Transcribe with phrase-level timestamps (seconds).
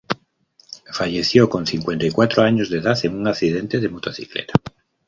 [0.91, 4.53] Falleció con cincuenta y cuatro años de edad en un accidente de motocicleta.